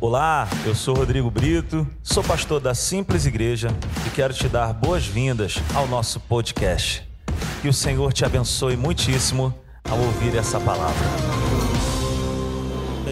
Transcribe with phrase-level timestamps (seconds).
[0.00, 3.66] Olá, eu sou Rodrigo Brito, sou pastor da Simples Igreja
[4.06, 7.02] e quero te dar boas-vindas ao nosso podcast.
[7.60, 11.04] Que o Senhor te abençoe muitíssimo ao ouvir essa palavra.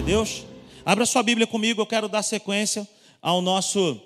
[0.04, 0.45] Deus,
[0.85, 2.87] abra sua Bíblia comigo, eu quero dar sequência
[3.21, 4.00] ao nosso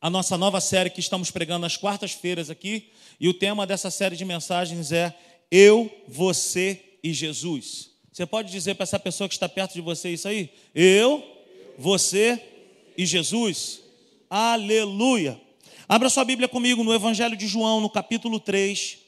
[0.00, 2.90] a nossa nova série que estamos pregando nas quartas-feiras aqui,
[3.20, 5.14] e o tema dessa série de mensagens é
[5.50, 7.90] Eu, você e Jesus.
[8.10, 10.50] Você pode dizer para essa pessoa que está perto de você isso aí?
[10.74, 11.22] Eu,
[11.82, 12.40] você
[12.96, 13.82] e Jesus.
[14.30, 15.38] Aleluia.
[15.88, 18.98] Abra sua Bíblia comigo no Evangelho de João, no capítulo 3.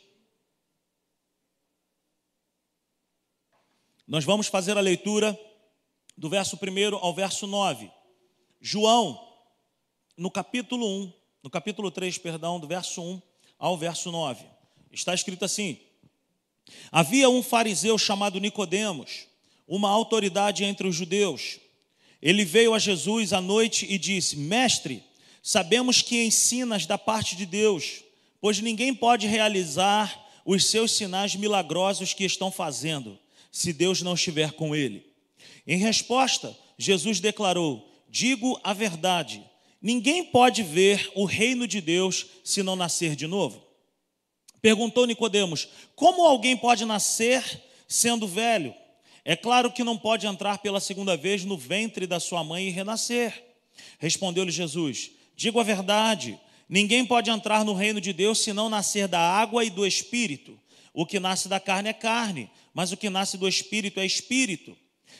[4.06, 5.38] Nós vamos fazer a leitura
[6.18, 7.90] do verso 1 ao verso 9.
[8.60, 9.24] João,
[10.16, 11.12] no capítulo 1,
[11.44, 13.22] no capítulo 3, perdão, do verso 1
[13.56, 14.44] ao verso 9.
[14.90, 15.78] Está escrito assim:
[16.90, 19.28] Havia um fariseu chamado Nicodemos,
[19.66, 21.63] uma autoridade entre os judeus.
[22.24, 25.04] Ele veio a Jesus à noite e disse: Mestre,
[25.42, 28.02] sabemos que ensinas da parte de Deus,
[28.40, 33.18] pois ninguém pode realizar os seus sinais milagrosos que estão fazendo,
[33.52, 35.04] se Deus não estiver com ele.
[35.66, 39.44] Em resposta, Jesus declarou: Digo a verdade,
[39.82, 43.62] ninguém pode ver o reino de Deus se não nascer de novo.
[44.62, 47.44] Perguntou Nicodemos: Como alguém pode nascer
[47.86, 48.74] sendo velho?
[49.24, 52.70] É claro que não pode entrar pela segunda vez no ventre da sua mãe e
[52.70, 53.42] renascer.
[53.98, 59.08] Respondeu-lhe Jesus: Digo a verdade, ninguém pode entrar no reino de Deus se não nascer
[59.08, 60.60] da água e do espírito.
[60.92, 64.76] O que nasce da carne é carne, mas o que nasce do espírito é espírito.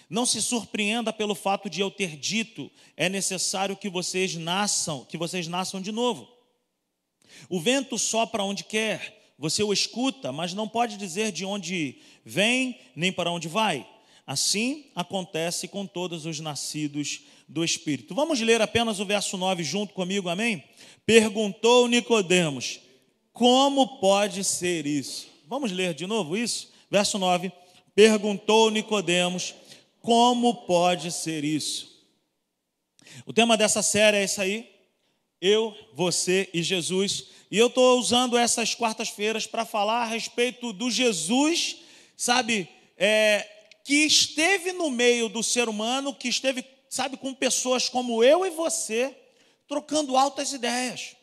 [0.08, 5.16] Não se surpreenda pelo fato de eu ter dito, é necessário que vocês nasçam, que
[5.16, 6.28] vocês nasçam de novo.
[7.48, 12.78] O vento sopra onde quer, você o escuta, mas não pode dizer de onde vem
[12.94, 13.86] nem para onde vai.
[14.26, 18.14] Assim acontece com todos os nascidos do Espírito.
[18.14, 20.64] Vamos ler apenas o verso 9 junto comigo, amém?
[21.04, 22.80] Perguntou Nicodemos:
[23.32, 25.28] Como pode ser isso?
[25.46, 26.72] Vamos ler de novo isso?
[26.90, 27.52] Verso 9.
[27.94, 29.54] Perguntou Nicodemos:
[30.00, 31.94] Como pode ser isso?
[33.26, 34.70] O tema dessa série é isso aí.
[35.40, 40.90] Eu, você e Jesus e eu estou usando essas quartas-feiras para falar a respeito do
[40.90, 41.76] Jesus,
[42.16, 43.48] sabe, é,
[43.84, 48.50] que esteve no meio do ser humano, que esteve, sabe, com pessoas como eu e
[48.50, 49.14] você,
[49.68, 51.14] trocando altas ideias,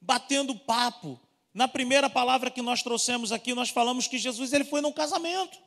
[0.00, 1.20] batendo papo.
[1.52, 5.58] Na primeira palavra que nós trouxemos aqui, nós falamos que Jesus ele foi num casamento.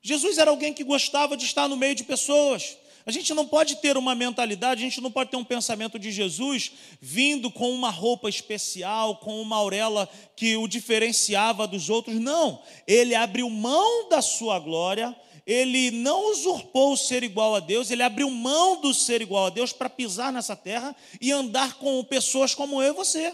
[0.00, 2.76] Jesus era alguém que gostava de estar no meio de pessoas.
[3.06, 6.10] A gente não pode ter uma mentalidade, a gente não pode ter um pensamento de
[6.10, 6.72] Jesus
[7.02, 12.18] vindo com uma roupa especial, com uma auréola que o diferenciava dos outros.
[12.18, 15.14] Não, ele abriu mão da sua glória,
[15.46, 19.50] ele não usurpou o ser igual a Deus, ele abriu mão do ser igual a
[19.50, 23.32] Deus para pisar nessa terra e andar com pessoas como eu e você.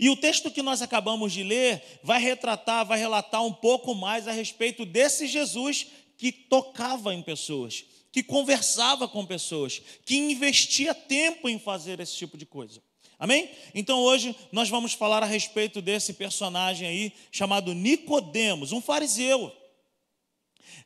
[0.00, 4.26] E o texto que nós acabamos de ler vai retratar, vai relatar um pouco mais
[4.26, 5.86] a respeito desse Jesus
[6.16, 7.84] que tocava em pessoas
[8.18, 12.82] que conversava com pessoas, que investia tempo em fazer esse tipo de coisa.
[13.18, 13.50] Amém?
[13.74, 19.52] Então hoje nós vamos falar a respeito desse personagem aí chamado Nicodemos, um fariseu.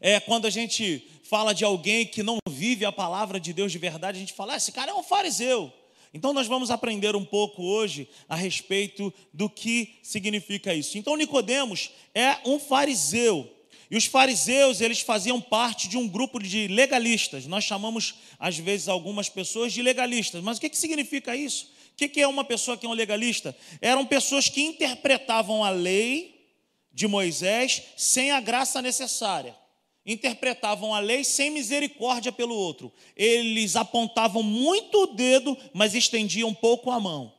[0.05, 3.79] É quando a gente fala de alguém que não vive a palavra de Deus de
[3.79, 5.73] verdade, a gente fala: ah, esse cara é um fariseu.
[6.13, 10.99] Então nós vamos aprender um pouco hoje a respeito do que significa isso.
[10.99, 13.49] Então Nicodemos é um fariseu.
[13.89, 17.47] E os fariseus, eles faziam parte de um grupo de legalistas.
[17.47, 20.43] Nós chamamos, às vezes, algumas pessoas de legalistas.
[20.43, 21.71] Mas o que, que significa isso?
[21.93, 23.57] O que, que é uma pessoa que é um legalista?
[23.81, 26.49] Eram pessoas que interpretavam a lei
[26.91, 29.62] de Moisés sem a graça necessária.
[30.05, 32.93] Interpretavam a lei sem misericórdia pelo outro.
[33.17, 37.33] Eles apontavam muito o dedo, mas estendiam pouco a mão.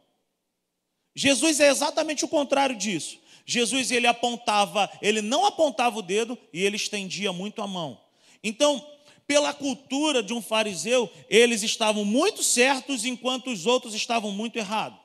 [1.16, 3.20] Jesus é exatamente o contrário disso.
[3.46, 8.00] Jesus ele apontava, ele não apontava o dedo e ele estendia muito a mão.
[8.42, 8.86] Então,
[9.28, 15.03] pela cultura de um fariseu, eles estavam muito certos enquanto os outros estavam muito errados.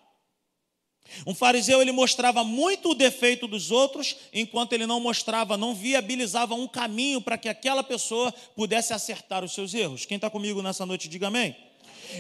[1.27, 6.55] Um fariseu ele mostrava muito o defeito dos outros, enquanto ele não mostrava, não viabilizava
[6.55, 10.07] um caminho para que aquela pessoa pudesse acertar os seus erros.
[10.07, 11.57] Quem está comigo nessa noite, diga amém.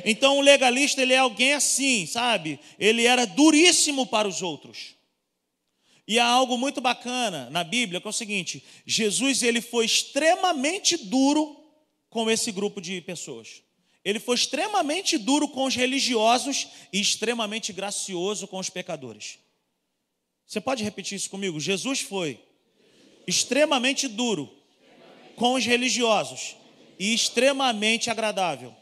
[0.05, 2.61] Então o legalista ele é alguém assim, sabe?
[2.79, 4.97] Ele era duríssimo para os outros.
[6.07, 10.97] E há algo muito bacana na Bíblia, que é o seguinte: Jesus ele foi extremamente
[10.97, 11.57] duro
[12.09, 13.63] com esse grupo de pessoas.
[14.09, 19.39] Ele foi extremamente duro com os religiosos e extremamente gracioso com os pecadores.
[20.47, 21.61] Você pode repetir isso comigo?
[21.61, 22.41] Jesus foi
[23.27, 24.51] extremamente duro
[25.37, 26.57] com os religiosos
[26.99, 28.75] e extremamente agradável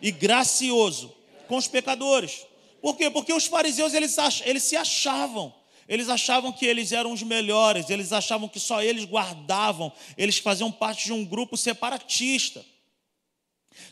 [0.00, 1.12] e gracioso
[1.48, 2.46] com os pecadores.
[2.80, 3.10] Por quê?
[3.10, 5.52] Porque os fariseus eles, eles se achavam.
[5.88, 10.70] Eles achavam que eles eram os melhores, eles achavam que só eles guardavam, eles faziam
[10.70, 12.64] parte de um grupo separatista.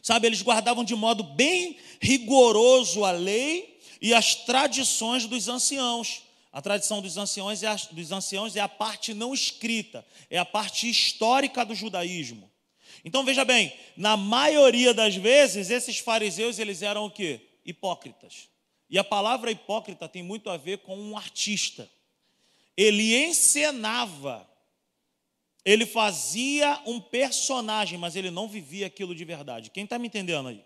[0.03, 6.23] Sabe, eles guardavam de modo bem rigoroso a lei e as tradições dos anciãos.
[6.53, 10.45] A tradição dos anciãos, é a, dos anciãos é a parte não escrita, é a
[10.45, 12.51] parte histórica do judaísmo.
[13.05, 17.41] Então veja bem, na maioria das vezes esses fariseus eles eram o quê?
[17.65, 18.49] Hipócritas.
[18.89, 21.89] E a palavra hipócrita tem muito a ver com um artista.
[22.77, 24.49] Ele encenava,
[25.65, 29.71] ele fazia um personagem, mas ele não vivia aquilo de verdade.
[29.71, 30.65] Quem está me entendendo aí?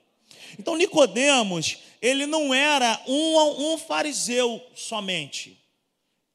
[0.59, 5.59] Então Nicodemos, ele não era um, um fariseu somente.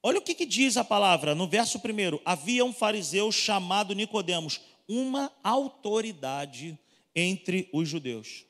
[0.02, 2.22] Olha o que, que, diz a palavra no verso primeiro.
[2.24, 6.78] Havia um fariseu chamado Nicodemos, uma autoridade
[7.16, 8.46] entre os judeus.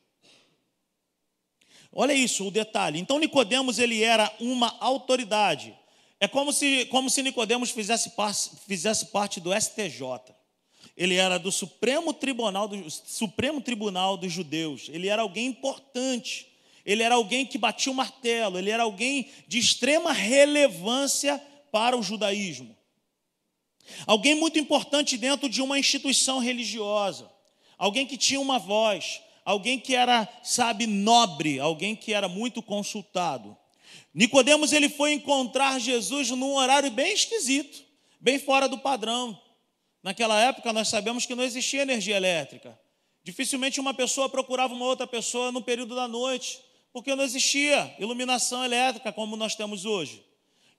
[1.91, 2.99] Olha isso, o detalhe.
[2.99, 5.75] Então Nicodemos ele era uma autoridade.
[6.19, 8.11] É como se, como se Nicodemos fizesse,
[8.67, 10.03] fizesse parte do STJ.
[10.95, 14.89] Ele era do Supremo Tribunal, do Supremo Tribunal dos Judeus.
[14.89, 16.47] Ele era alguém importante.
[16.85, 18.57] Ele era alguém que batia o martelo.
[18.57, 22.75] Ele era alguém de extrema relevância para o judaísmo.
[24.05, 27.31] Alguém muito importante dentro de uma instituição religiosa.
[27.77, 33.57] Alguém que tinha uma voz alguém que era, sabe, nobre, alguém que era muito consultado.
[34.13, 37.83] Nicodemos ele foi encontrar Jesus num horário bem esquisito,
[38.19, 39.39] bem fora do padrão.
[40.01, 42.79] Naquela época nós sabemos que não existia energia elétrica.
[43.23, 46.59] Dificilmente uma pessoa procurava uma outra pessoa no período da noite,
[46.91, 50.23] porque não existia iluminação elétrica como nós temos hoje.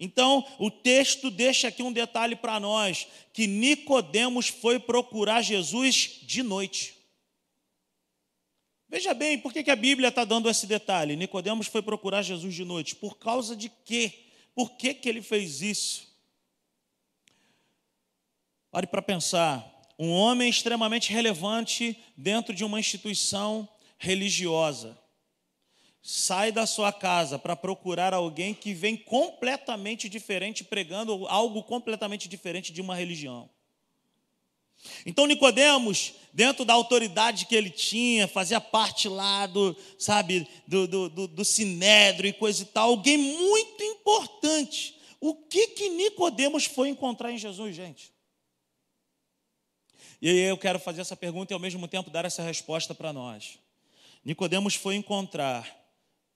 [0.01, 6.43] Então, o texto deixa aqui um detalhe para nós, que Nicodemos foi procurar Jesus de
[6.43, 7.00] noite.
[8.91, 11.15] Veja bem, por que, que a Bíblia está dando esse detalhe?
[11.15, 12.97] Nicodemos foi procurar Jesus de noite.
[12.97, 14.13] Por causa de quê?
[14.53, 16.13] Por que, que ele fez isso?
[18.69, 19.65] Pare para pensar.
[19.97, 24.99] Um homem extremamente relevante dentro de uma instituição religiosa
[26.03, 32.73] sai da sua casa para procurar alguém que vem completamente diferente, pregando algo completamente diferente
[32.73, 33.49] de uma religião.
[35.05, 41.09] Então Nicodemos, dentro da autoridade que ele tinha, fazia parte lá do, sabe, do, do,
[41.09, 44.97] do, do sinédrio e coisa e tal, alguém muito importante.
[45.21, 48.13] O que que Nicodemos foi encontrar em Jesus, gente?
[50.23, 53.13] E aí eu quero fazer essa pergunta e ao mesmo tempo dar essa resposta para
[53.13, 53.59] nós.
[54.25, 55.79] Nicodemos foi encontrar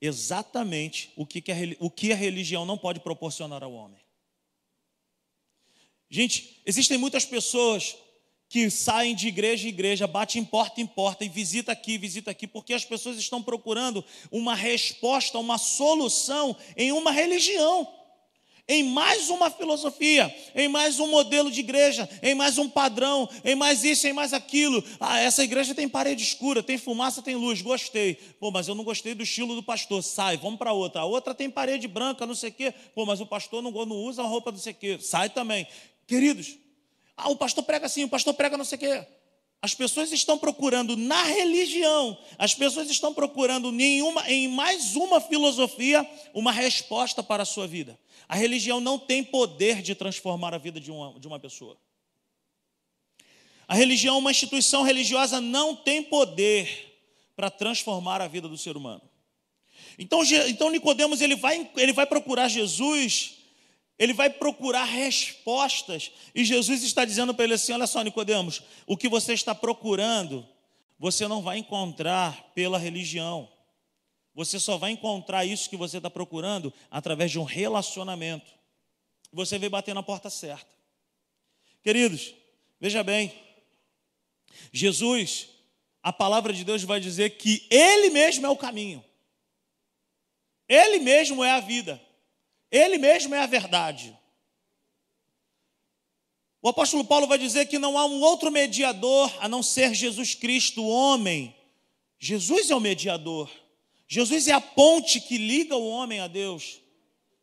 [0.01, 4.01] exatamente o que, que a, o que a religião não pode proporcionar ao homem.
[6.09, 7.97] Gente, existem muitas pessoas
[8.55, 12.31] que saem de igreja em igreja, bate em porta em porta e visita aqui, visita
[12.31, 17.85] aqui, porque as pessoas estão procurando uma resposta, uma solução em uma religião,
[18.69, 23.57] em mais uma filosofia, em mais um modelo de igreja, em mais um padrão, em
[23.57, 24.85] mais isso, em mais aquilo.
[25.01, 28.15] Ah, essa igreja tem parede escura, tem fumaça, tem luz, gostei.
[28.39, 31.01] Pô, mas eu não gostei do estilo do pastor, sai, vamos para outra.
[31.01, 32.73] A outra tem parede branca, não sei o quê.
[32.95, 35.67] Pô, mas o pastor não, não usa a roupa não sei o quê, sai também.
[36.07, 36.59] Queridos,
[37.17, 39.07] ah, o pastor prega assim, o pastor prega não sei o quê.
[39.63, 46.07] As pessoas estão procurando na religião, as pessoas estão procurando nenhuma, em mais uma filosofia
[46.35, 47.99] uma resposta para a sua vida.
[48.29, 51.79] A religião não tem poder de transformar a vida de uma, de uma pessoa.
[53.67, 56.93] A religião, uma instituição religiosa, não tem poder
[57.35, 59.03] para transformar a vida do ser humano.
[59.99, 63.44] Então, então Nicodemos ele vai, ele vai procurar Jesus
[63.99, 66.11] ele vai procurar respostas.
[66.35, 70.47] E Jesus está dizendo para ele assim: olha só, Nicodemos, o que você está procurando,
[70.99, 73.49] você não vai encontrar pela religião.
[74.35, 78.51] Você só vai encontrar isso que você está procurando através de um relacionamento.
[79.33, 80.75] Você veio bater na porta certa.
[81.83, 82.35] Queridos,
[82.81, 83.33] veja bem,
[84.73, 85.49] Jesus,
[86.03, 89.05] a palavra de Deus vai dizer que Ele mesmo é o caminho,
[90.69, 92.01] Ele mesmo é a vida.
[92.75, 94.19] Ele mesmo é a verdade.
[96.61, 100.35] O apóstolo Paulo vai dizer que não há um outro mediador a não ser Jesus
[100.35, 101.55] Cristo, o homem.
[102.19, 103.49] Jesus é o mediador.
[104.09, 106.81] Jesus é a ponte que liga o homem a Deus.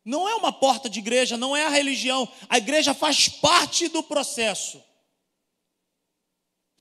[0.04, 2.28] Não é uma porta de igreja, não é a religião.
[2.46, 4.84] A igreja faz parte do processo.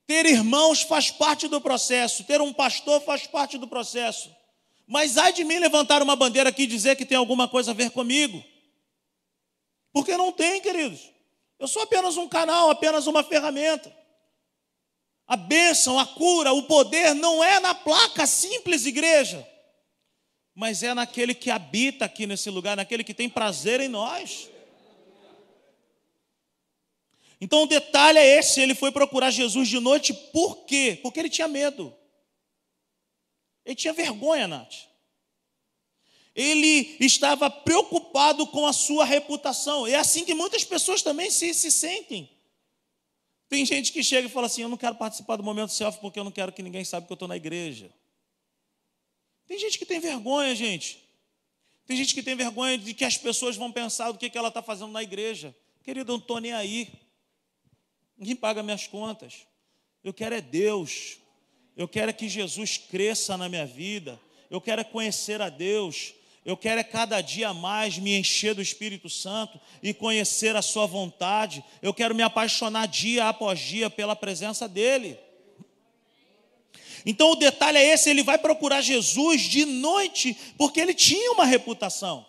[0.05, 2.25] Ter irmãos faz parte do processo.
[2.25, 4.29] Ter um pastor faz parte do processo.
[4.91, 7.73] Mas ai de mim levantar uma bandeira aqui e dizer que tem alguma coisa a
[7.73, 8.43] ver comigo.
[9.93, 11.09] Porque não tem, queridos.
[11.57, 13.89] Eu sou apenas um canal, apenas uma ferramenta.
[15.25, 19.47] a bênção, a cura, o poder não é na placa simples igreja,
[20.53, 24.49] mas é naquele que habita aqui nesse lugar, naquele que tem prazer em nós.
[27.39, 30.99] Então o detalhe é esse: ele foi procurar Jesus de noite, por quê?
[31.01, 31.95] Porque ele tinha medo.
[33.65, 34.91] Ele tinha vergonha, Nath.
[36.33, 39.85] Ele estava preocupado com a sua reputação.
[39.85, 42.29] É assim que muitas pessoas também se, se sentem.
[43.49, 46.17] Tem gente que chega e fala assim: Eu não quero participar do momento selfie porque
[46.17, 47.91] eu não quero que ninguém saiba que eu estou na igreja.
[49.45, 51.03] Tem gente que tem vergonha, gente.
[51.85, 54.47] Tem gente que tem vergonha de que as pessoas vão pensar do que, que ela
[54.47, 55.53] está fazendo na igreja.
[55.83, 56.89] Querido, eu não estou nem aí.
[58.17, 59.45] Ninguém paga minhas contas.
[60.01, 61.17] Eu quero é Deus.
[61.75, 64.19] Eu quero é que Jesus cresça na minha vida.
[64.49, 66.13] Eu quero é conhecer a Deus.
[66.43, 70.85] Eu quero é cada dia mais me encher do Espírito Santo e conhecer a Sua
[70.85, 71.63] vontade.
[71.81, 75.17] Eu quero me apaixonar dia após dia pela presença dEle.
[77.05, 81.45] Então o detalhe é esse: ele vai procurar Jesus de noite, porque ele tinha uma
[81.45, 82.25] reputação.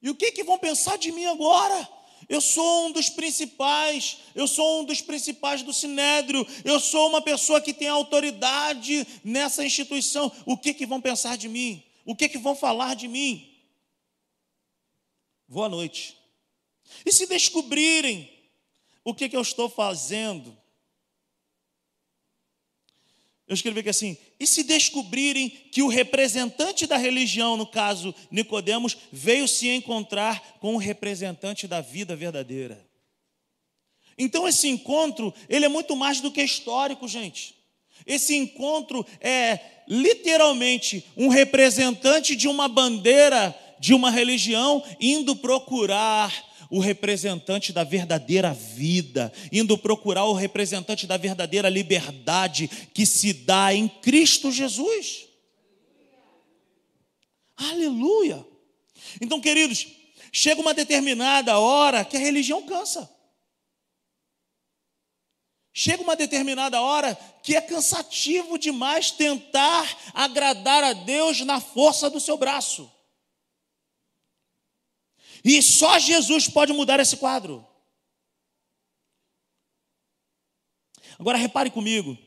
[0.00, 1.88] E o que, que vão pensar de mim agora?
[2.28, 7.22] Eu sou um dos principais, eu sou um dos principais do Sinédrio, eu sou uma
[7.22, 10.32] pessoa que tem autoridade nessa instituição.
[10.44, 11.82] O que, que vão pensar de mim?
[12.04, 13.48] O que, que vão falar de mim?
[15.48, 16.16] Boa noite.
[17.04, 18.28] E se descobrirem
[19.04, 20.56] o que, que eu estou fazendo?
[23.48, 28.96] Eu escrevi aqui assim: e se descobrirem que o representante da religião, no caso Nicodemos,
[29.12, 32.84] veio se encontrar com o representante da vida verdadeira?
[34.18, 37.54] Então esse encontro, ele é muito mais do que histórico, gente.
[38.06, 46.32] Esse encontro é literalmente um representante de uma bandeira de uma religião indo procurar
[46.70, 53.74] o representante da verdadeira vida, indo procurar o representante da verdadeira liberdade que se dá
[53.74, 55.26] em Cristo Jesus.
[57.56, 58.44] Aleluia!
[59.20, 59.86] Então, queridos,
[60.32, 63.10] chega uma determinada hora que a religião cansa.
[65.72, 72.18] Chega uma determinada hora que é cansativo demais tentar agradar a Deus na força do
[72.18, 72.90] seu braço.
[75.48, 77.64] E só Jesus pode mudar esse quadro.
[81.16, 82.18] Agora repare comigo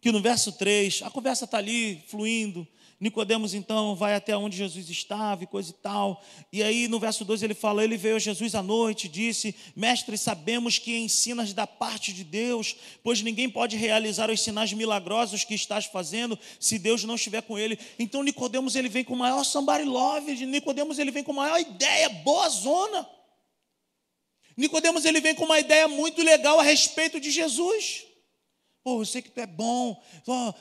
[0.00, 2.66] que no verso 3, a conversa está ali fluindo,
[3.00, 6.22] Nicodemos então vai até onde Jesus estava e coisa e tal.
[6.52, 9.54] E aí no verso 2 ele fala: Ele veio a Jesus à noite e disse:
[9.74, 15.44] Mestre, sabemos que ensinas da parte de Deus, pois ninguém pode realizar os sinais milagrosos
[15.44, 17.78] que estás fazendo se Deus não estiver com ele.
[17.98, 21.58] Então Nicodemos ele vem com o maior somebody love, Nicodemos ele vem com a maior
[21.58, 23.08] ideia, boa zona.
[24.58, 28.09] Nicodemos ele vem com uma ideia muito legal a respeito de Jesus.
[28.82, 30.02] Pô, eu sei que tu é bom,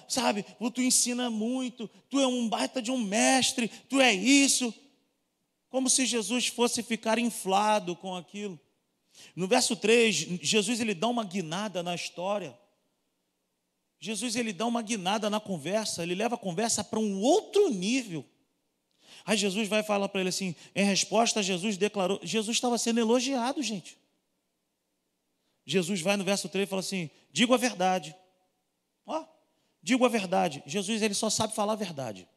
[0.08, 0.46] sabe?
[0.74, 4.74] Tu ensina muito, tu é um baita de um mestre, tu é isso.
[5.70, 8.60] Como se Jesus fosse ficar inflado com aquilo.
[9.36, 12.58] No verso 3, Jesus ele dá uma guinada na história.
[14.00, 18.26] Jesus ele dá uma guinada na conversa, ele leva a conversa para um outro nível.
[19.26, 23.62] Aí Jesus vai falar para ele assim, em resposta, Jesus declarou, Jesus estava sendo elogiado,
[23.62, 23.98] gente.
[25.70, 28.16] Jesus vai no verso 3 e fala assim: digo a verdade.
[29.06, 29.24] Ó,
[29.84, 30.64] digo a verdade.
[30.66, 32.28] Jesus ele só sabe falar a verdade.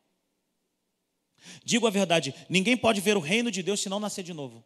[1.64, 4.64] Digo a verdade, ninguém pode ver o reino de Deus se não nascer de novo.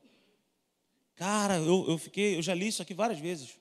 [1.15, 3.57] Cara, eu, eu fiquei, eu já li isso aqui várias vezes.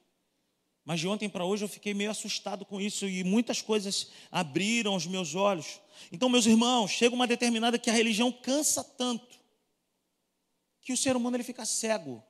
[0.83, 4.95] Mas de ontem para hoje eu fiquei meio assustado com isso e muitas coisas abriram
[4.95, 5.79] os meus olhos.
[6.11, 9.39] Então, meus irmãos, chega uma determinada que a religião cansa tanto
[10.81, 12.23] que o ser humano ele fica cego.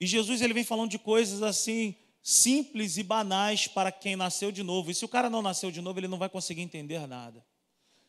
[0.00, 4.62] E Jesus ele vem falando de coisas assim simples e banais para quem nasceu de
[4.62, 4.90] novo.
[4.90, 7.46] E se o cara não nasceu de novo, ele não vai conseguir entender nada.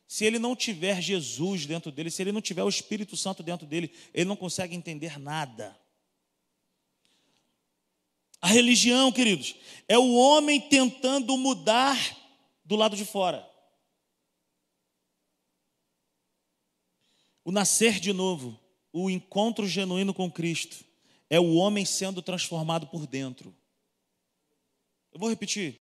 [0.08, 3.68] Se ele não tiver Jesus dentro dele, se ele não tiver o Espírito Santo dentro
[3.68, 5.80] dele, ele não consegue entender nada.
[8.42, 9.56] A religião, queridos,
[9.88, 11.98] é o homem tentando mudar
[12.64, 13.48] do lado de fora.
[17.44, 18.60] O nascer de novo,
[18.92, 20.87] o encontro genuíno com Cristo,
[21.30, 23.56] é o homem sendo transformado por dentro.
[25.12, 25.80] Eu vou repetir.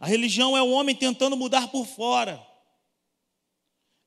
[0.00, 2.44] A religião é o homem tentando mudar por fora.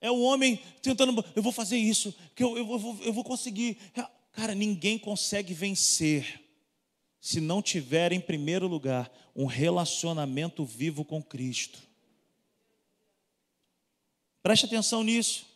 [0.02, 3.78] É o homem tentando, eu vou fazer isso, que eu, eu, vou, eu vou conseguir.
[4.32, 6.42] Cara, ninguém consegue vencer
[7.20, 11.80] se não tiver, em primeiro lugar, um relacionamento vivo com Cristo.
[14.42, 15.49] Preste atenção nisso.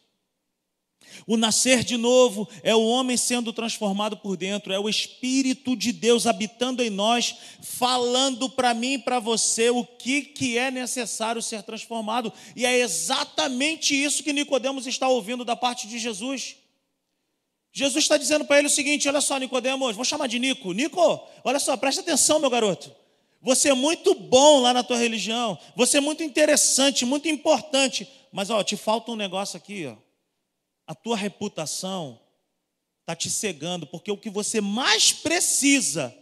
[1.26, 5.92] O nascer de novo é o homem sendo transformado por dentro, é o Espírito de
[5.92, 11.42] Deus habitando em nós, falando para mim e para você o que, que é necessário
[11.42, 12.32] ser transformado.
[12.56, 16.58] E é exatamente isso que Nicodemos está ouvindo da parte de Jesus.
[17.72, 20.74] Jesus está dizendo para ele o seguinte: olha só, Nicodemos, vou chamar de Nico.
[20.74, 22.92] Nico, olha só, presta atenção, meu garoto.
[23.42, 28.50] Você é muito bom lá na tua religião, você é muito interessante, muito importante, mas
[28.50, 30.13] ó, te falta um negócio aqui, ó
[30.86, 32.20] a tua reputação
[33.02, 36.16] está te cegando, porque o que você mais precisa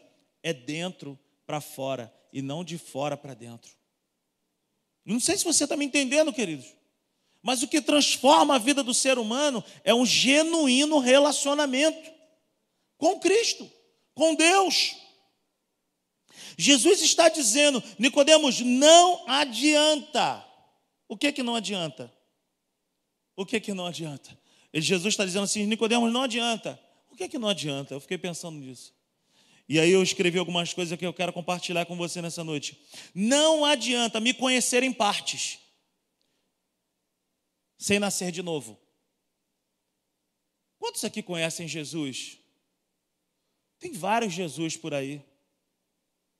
[0.43, 3.71] é dentro para fora e não de fora para dentro.
[5.05, 6.73] Não sei se você está me entendendo, queridos,
[7.41, 12.11] mas o que transforma a vida do ser humano é um genuíno relacionamento
[12.97, 13.69] com Cristo,
[14.13, 14.95] com Deus.
[16.57, 20.45] Jesus está dizendo, Nicodemos, não adianta.
[21.07, 22.13] O que que não adianta?
[23.35, 24.39] O que que não adianta?
[24.79, 26.79] Jesus está dizendo assim: Nicodemos, não adianta.
[27.09, 27.93] O que é que não adianta?
[27.93, 28.93] Eu fiquei pensando nisso.
[29.67, 32.79] E aí eu escrevi algumas coisas que eu quero compartilhar com você nessa noite.
[33.13, 35.59] Não adianta me conhecer em partes,
[37.77, 38.79] sem nascer de novo.
[40.77, 42.37] Quantos aqui conhecem Jesus?
[43.79, 45.23] Tem vários Jesus por aí.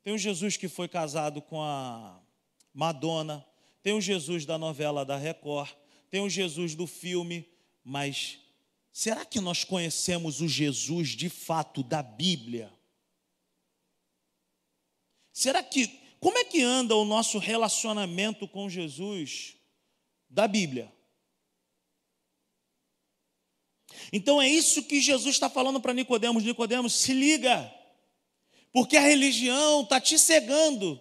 [0.04, 2.20] Tem um Jesus que foi casado com a
[2.74, 3.46] Madonna,
[3.84, 5.70] tem um Jesus da novela da Record,
[6.10, 7.48] tem um Jesus do filme
[7.84, 8.40] mas
[8.92, 12.72] será que nós conhecemos o Jesus de fato da Bíblia?
[15.32, 15.88] Será que,
[16.20, 19.56] como é que anda o nosso relacionamento com Jesus
[20.30, 20.92] da Bíblia?
[24.12, 26.44] Então é isso que Jesus está falando para Nicodemos.
[26.44, 27.74] Nicodemos, se liga,
[28.72, 31.00] porque a religião está te cegando.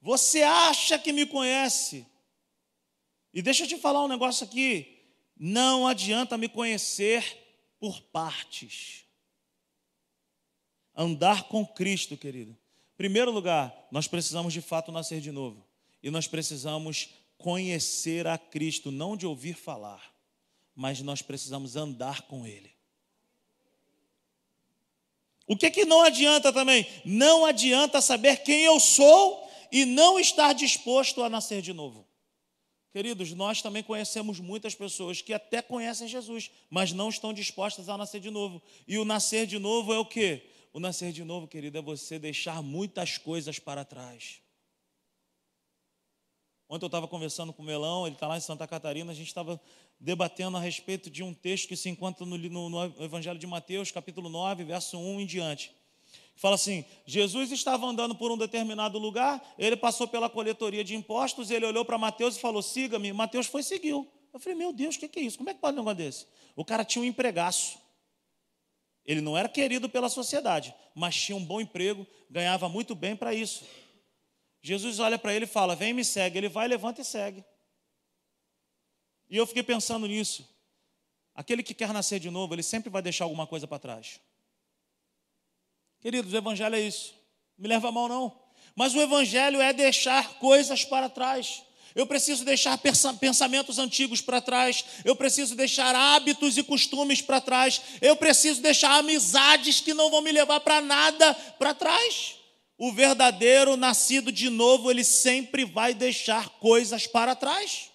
[0.00, 2.06] Você acha que me conhece?
[3.32, 4.99] E deixa eu te falar um negócio aqui.
[5.42, 7.24] Não adianta me conhecer
[7.80, 9.06] por partes.
[10.94, 12.54] Andar com Cristo, querido.
[12.94, 15.66] Primeiro lugar, nós precisamos de fato nascer de novo.
[16.02, 20.14] E nós precisamos conhecer a Cristo, não de ouvir falar,
[20.76, 22.70] mas nós precisamos andar com Ele.
[25.46, 26.86] O que que não adianta também?
[27.02, 32.09] Não adianta saber quem eu sou e não estar disposto a nascer de novo.
[32.92, 37.96] Queridos, nós também conhecemos muitas pessoas que até conhecem Jesus, mas não estão dispostas a
[37.96, 38.60] nascer de novo.
[38.86, 40.50] E o nascer de novo é o quê?
[40.72, 44.40] O nascer de novo, querido, é você deixar muitas coisas para trás.
[46.68, 49.26] Ontem eu estava conversando com o Melão, ele está lá em Santa Catarina, a gente
[49.26, 49.60] estava
[49.98, 53.90] debatendo a respeito de um texto que se encontra no, no, no Evangelho de Mateus,
[53.90, 55.72] capítulo 9, verso 1 em diante.
[56.36, 61.50] Fala assim: Jesus estava andando por um determinado lugar, ele passou pela coletoria de impostos,
[61.50, 63.12] ele olhou para Mateus e falou: siga-me.
[63.12, 64.10] Mateus foi e seguiu.
[64.32, 65.36] Eu falei: meu Deus, o que é isso?
[65.36, 66.26] Como é que pode um negócio desse?
[66.56, 67.78] O cara tinha um empregaço.
[69.04, 73.34] Ele não era querido pela sociedade, mas tinha um bom emprego, ganhava muito bem para
[73.34, 73.64] isso.
[74.62, 76.38] Jesus olha para ele e fala: Vem me segue.
[76.38, 77.44] Ele vai, levanta e segue.
[79.28, 80.48] E eu fiquei pensando nisso.
[81.34, 84.20] Aquele que quer nascer de novo, ele sempre vai deixar alguma coisa para trás.
[86.00, 87.14] Queridos, o Evangelho é isso.
[87.58, 88.32] Me leva a mal, não.
[88.74, 91.62] Mas o Evangelho é deixar coisas para trás.
[91.94, 92.78] Eu preciso deixar
[93.20, 94.84] pensamentos antigos para trás.
[95.04, 97.82] Eu preciso deixar hábitos e costumes para trás.
[98.00, 102.36] Eu preciso deixar amizades que não vão me levar para nada para trás.
[102.78, 107.90] O verdadeiro nascido de novo, ele sempre vai deixar coisas para trás.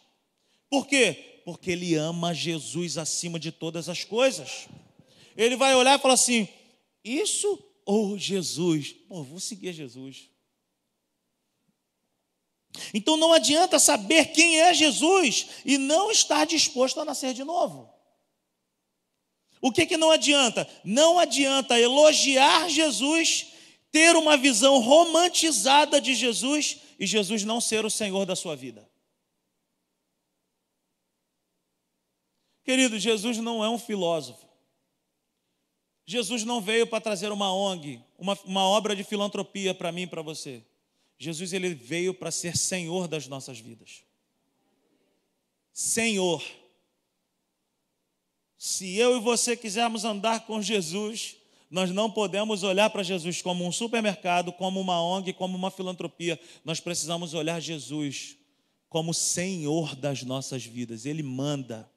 [0.70, 1.42] Por quê?
[1.46, 4.68] Porque ele ama Jesus acima de todas as coisas.
[5.38, 6.48] Ele vai olhar e falar assim:
[7.04, 8.94] Isso ou Jesus.
[9.08, 10.30] Pô, vou seguir Jesus.
[12.94, 17.94] Então não adianta saber quem é Jesus e não estar disposto a nascer de novo.
[19.62, 20.68] O que, que não adianta?
[20.84, 23.48] Não adianta elogiar Jesus,
[23.92, 28.88] ter uma visão romantizada de Jesus e Jesus não ser o Senhor da sua vida.
[32.64, 34.45] Querido, Jesus não é um filósofo.
[36.06, 40.08] Jesus não veio para trazer uma ONG, uma, uma obra de filantropia para mim e
[40.08, 40.64] para você.
[41.18, 44.04] Jesus ele veio para ser Senhor das nossas vidas.
[45.74, 46.44] Senhor.
[48.58, 51.38] Se eu e você quisermos andar com Jesus,
[51.70, 56.40] nós não podemos olhar para Jesus como um supermercado, como uma ONG, como uma filantropia.
[56.64, 58.38] Nós precisamos olhar Jesus
[58.88, 61.06] como Senhor das nossas vidas.
[61.06, 61.90] Ele manda,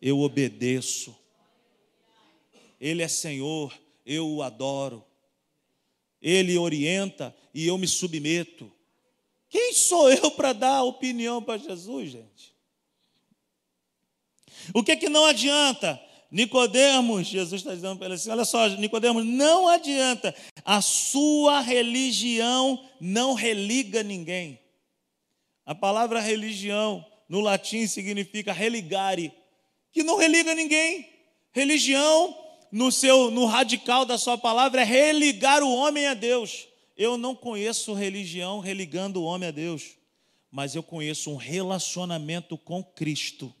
[0.00, 1.14] eu obedeço.
[2.80, 5.04] Ele é Senhor, eu o adoro.
[6.20, 8.72] Ele orienta e eu me submeto.
[9.48, 12.54] Quem sou eu para dar opinião para Jesus, gente?
[14.74, 16.00] O que que não adianta?
[16.30, 22.88] Nicodemos, Jesus está dizendo para ele assim: olha só, Nicodemos, não adianta, a sua religião
[23.00, 24.60] não religa ninguém.
[25.66, 29.32] A palavra religião no latim significa religare,
[29.92, 31.08] que não religa ninguém.
[31.52, 32.36] Religião,
[32.70, 36.68] no seu no radical da sua palavra, é religar o homem a Deus.
[36.96, 39.96] Eu não conheço religião religando o homem a Deus,
[40.50, 43.54] mas eu conheço um relacionamento com Cristo,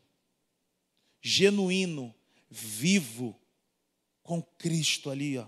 [1.22, 2.14] genuíno,
[2.50, 3.38] vivo,
[4.22, 5.46] com Cristo ali, ó.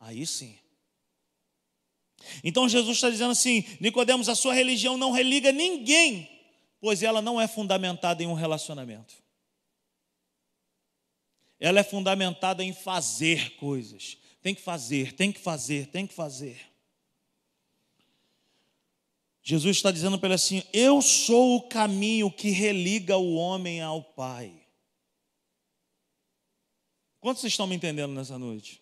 [0.00, 0.56] Aí sim.
[2.42, 6.28] Então Jesus está dizendo assim: Nicodemos, a sua religião não religa ninguém,
[6.80, 9.27] pois ela não é fundamentada em um relacionamento
[11.58, 14.16] ela é fundamentada em fazer coisas.
[14.42, 16.60] Tem que fazer, tem que fazer, tem que fazer.
[19.42, 24.02] Jesus está dizendo para ele assim: Eu sou o caminho que religa o homem ao
[24.02, 24.52] Pai.
[27.20, 28.80] Quantos estão me entendendo nessa noite?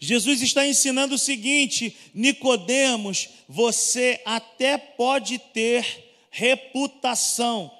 [0.00, 7.70] Jesus está ensinando o seguinte: Nicodemos, você até pode ter reputação,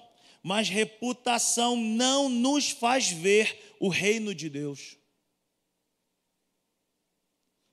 [0.48, 4.96] mas reputação não nos faz ver o reino de Deus.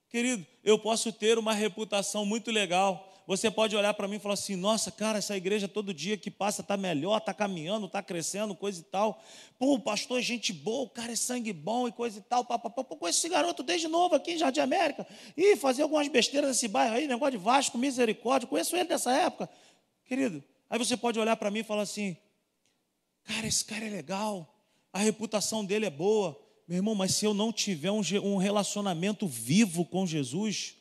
[0.09, 3.23] Querido, eu posso ter uma reputação muito legal.
[3.25, 6.29] Você pode olhar para mim e falar assim: nossa, cara, essa igreja todo dia que
[6.29, 9.23] passa está melhor, está caminhando, está crescendo, coisa e tal.
[9.57, 12.43] Pô, pastor é gente boa, o cara é sangue bom e coisa e tal.
[12.43, 12.83] Pá, pá, pá.
[12.83, 15.07] Pô, conheço esse garoto desde novo aqui em Jardim América.
[15.37, 18.49] E fazer algumas besteiras nesse bairro aí, negócio de Vasco, misericórdia.
[18.49, 19.49] Conheço ele dessa época.
[20.03, 22.17] Querido, aí você pode olhar para mim e falar assim:
[23.25, 24.55] Cara, esse cara é legal,
[24.93, 26.39] a reputação dele é boa.
[26.67, 30.75] Meu irmão, mas se eu não tiver um relacionamento vivo com Jesus,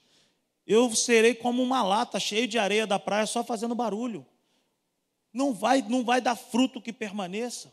[0.66, 4.24] eu serei como uma lata cheia de areia da praia só fazendo barulho.
[5.32, 7.72] Não vai, não vai dar fruto que permaneça.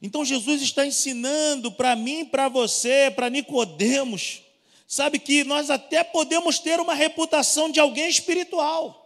[0.00, 4.42] Então Jesus está ensinando para mim, para você, para Nicodemos,
[4.86, 9.03] sabe que nós até podemos ter uma reputação de alguém espiritual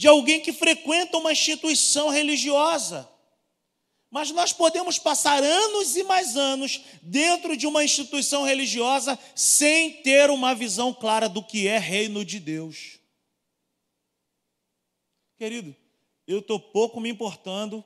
[0.00, 3.06] de alguém que frequenta uma instituição religiosa.
[4.10, 10.30] Mas nós podemos passar anos e mais anos dentro de uma instituição religiosa sem ter
[10.30, 12.98] uma visão clara do que é reino de Deus.
[15.36, 15.76] Querido,
[16.26, 17.84] eu estou pouco me importando,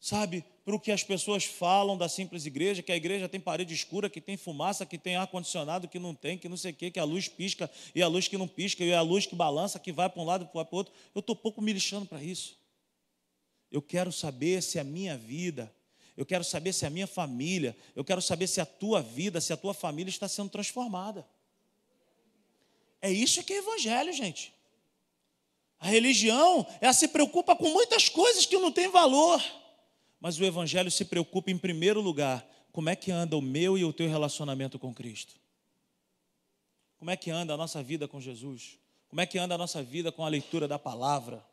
[0.00, 3.74] sabe, para o que as pessoas falam da simples igreja, que a igreja tem parede
[3.74, 6.90] escura, que tem fumaça, que tem ar-condicionado, que não tem, que não sei o quê,
[6.90, 9.78] que a luz pisca e a luz que não pisca, e a luz que balança,
[9.78, 10.92] que vai para um lado e para o outro.
[11.14, 12.56] Eu estou pouco me lixando para isso.
[13.70, 15.70] Eu quero saber se a minha vida,
[16.16, 19.52] eu quero saber se a minha família, eu quero saber se a tua vida, se
[19.52, 21.26] a tua família está sendo transformada.
[23.02, 24.54] É isso que é evangelho, gente.
[25.78, 29.42] A religião, ela se preocupa com muitas coisas que não têm valor.
[30.24, 33.84] Mas o Evangelho se preocupa em primeiro lugar, como é que anda o meu e
[33.84, 35.34] o teu relacionamento com Cristo?
[36.96, 38.78] Como é que anda a nossa vida com Jesus?
[39.06, 41.44] Como é que anda a nossa vida com a leitura da palavra?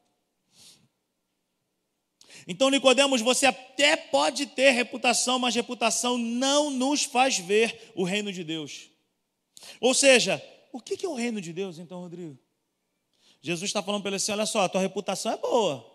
[2.48, 8.32] Então, Nicodemos, você até pode ter reputação, mas reputação não nos faz ver o reino
[8.32, 8.90] de Deus.
[9.82, 12.40] Ou seja, o que é o reino de Deus, então, Rodrigo?
[13.42, 15.91] Jesus está falando para ele assim: olha só, a tua reputação é boa,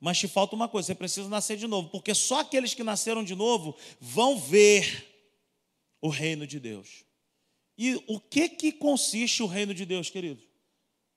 [0.00, 3.22] mas te falta uma coisa, você precisa nascer de novo, porque só aqueles que nasceram
[3.22, 5.06] de novo vão ver
[6.00, 7.04] o reino de Deus.
[7.76, 10.42] E o que que consiste o reino de Deus, querido?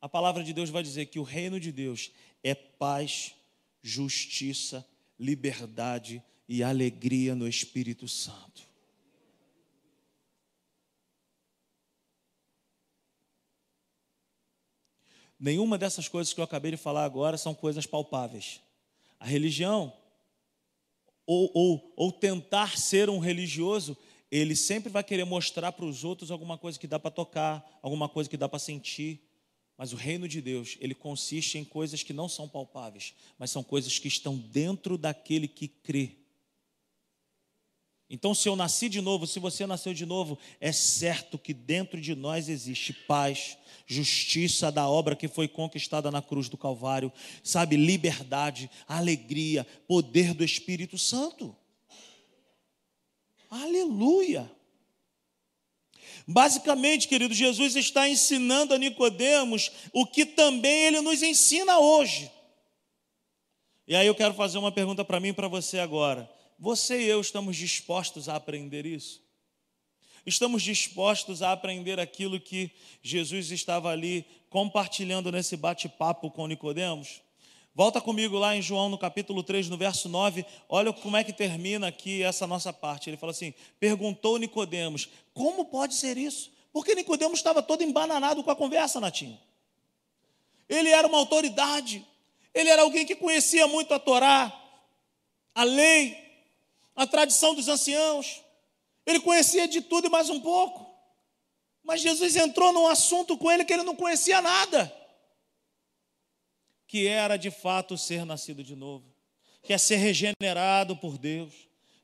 [0.01, 2.11] A palavra de Deus vai dizer que o reino de Deus
[2.43, 3.33] é paz,
[3.81, 4.85] justiça,
[5.17, 8.67] liberdade e alegria no Espírito Santo.
[15.39, 18.61] Nenhuma dessas coisas que eu acabei de falar agora são coisas palpáveis.
[19.23, 19.93] A religião,
[21.25, 23.97] ou, ou, ou tentar ser um religioso,
[24.29, 28.09] ele sempre vai querer mostrar para os outros alguma coisa que dá para tocar, alguma
[28.09, 29.21] coisa que dá para sentir.
[29.77, 33.63] Mas o reino de Deus, ele consiste em coisas que não são palpáveis, mas são
[33.63, 36.17] coisas que estão dentro daquele que crê.
[38.13, 41.99] Então, se eu nasci de novo, se você nasceu de novo, é certo que dentro
[41.99, 47.11] de nós existe paz, justiça da obra que foi conquistada na cruz do Calvário,
[47.43, 51.55] sabe, liberdade, alegria, poder do Espírito Santo.
[53.49, 54.47] Aleluia.
[56.27, 62.31] Basicamente, querido, Jesus está ensinando a Nicodemos o que também ele nos ensina hoje.
[63.87, 66.31] E aí eu quero fazer uma pergunta para mim e para você agora.
[66.59, 69.21] Você e eu estamos dispostos a aprender isso?
[70.25, 77.21] Estamos dispostos a aprender aquilo que Jesus estava ali compartilhando nesse bate-papo com Nicodemos?
[77.75, 80.45] Volta comigo lá em João, no capítulo 3, no verso 9.
[80.69, 83.09] Olha como é que termina aqui essa nossa parte.
[83.09, 86.51] Ele fala assim: perguntou Nicodemos, como pode ser isso?
[86.71, 89.39] Porque Nicodemos estava todo embananado com a conversa, Natinho.
[90.69, 92.05] Ele era uma autoridade,
[92.53, 94.53] ele era alguém que conhecia muito a Torá,
[95.53, 96.22] a lei,
[96.95, 98.41] a tradição dos anciãos.
[99.05, 100.91] Ele conhecia de tudo e mais um pouco.
[101.83, 105.03] Mas Jesus entrou num assunto com ele que ele não conhecia nada
[106.93, 109.03] que era de fato ser nascido de novo,
[109.63, 111.51] que é ser regenerado por Deus,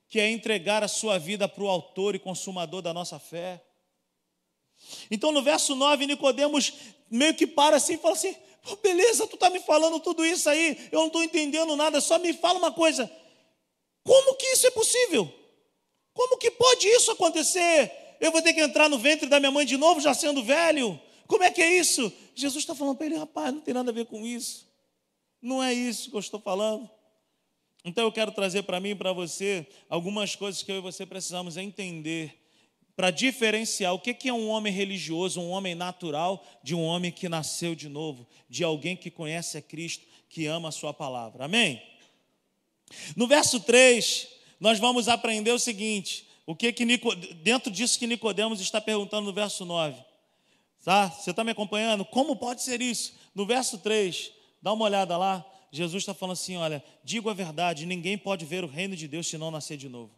[0.10, 3.64] que é entregar a sua vida para o autor e consumador da nossa fé.
[5.12, 6.74] Então no verso 9, Nicodemos
[7.08, 8.36] meio que para assim e fala assim:
[8.82, 12.34] beleza, tu está me falando tudo isso aí, eu não estou entendendo nada, só me
[12.34, 13.08] fala uma coisa:
[14.10, 15.32] como que isso é possível?
[16.16, 17.92] Como que pode isso acontecer?
[18.20, 21.00] Eu vou ter que entrar no ventre da minha mãe de novo, já sendo velho?
[21.28, 22.12] Como é que é isso?
[22.34, 24.68] Jesus está falando para ele, rapaz, não tem nada a ver com isso.
[25.40, 26.90] Não é isso que eu estou falando.
[27.86, 31.06] Então eu quero trazer para mim e para você algumas coisas que eu e você
[31.06, 32.36] precisamos entender
[32.96, 37.30] para diferenciar o que é um homem religioso, um homem natural, de um homem que
[37.30, 41.46] nasceu de novo, de alguém que conhece a Cristo, que ama a Sua palavra.
[41.46, 41.80] Amém?
[43.16, 44.28] No verso 3,
[44.60, 46.86] nós vamos aprender o seguinte: o que que
[47.44, 50.04] dentro disso que Nicodemos está perguntando no verso 9.
[50.84, 51.10] Tá?
[51.10, 52.04] Você está me acompanhando?
[52.06, 53.14] Como pode ser isso?
[53.36, 55.46] No verso 3, Dá uma olhada lá.
[55.72, 59.28] Jesus está falando assim: olha, digo a verdade, ninguém pode ver o reino de Deus
[59.28, 60.14] se não nascer de novo.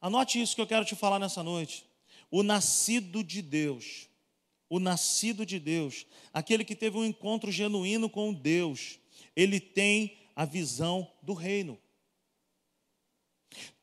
[0.00, 1.84] Anote isso que eu quero te falar nessa noite.
[2.30, 4.08] O nascido de Deus,
[4.68, 8.98] o nascido de Deus, aquele que teve um encontro genuíno com Deus,
[9.36, 11.78] ele tem a visão do reino.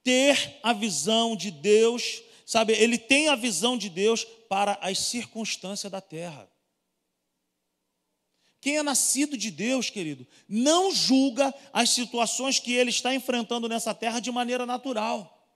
[0.04, 5.92] Ter a visão de Deus, sabe, ele tem a visão de Deus para as circunstâncias
[5.92, 6.50] da terra.
[8.60, 13.94] Quem é nascido de Deus, querido, não julga as situações que ele está enfrentando nessa
[13.94, 15.48] terra de maneira natural.